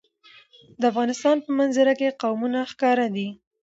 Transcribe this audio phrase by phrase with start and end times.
[0.79, 3.27] د افغانستان په منظره کې قومونه ښکاره ده.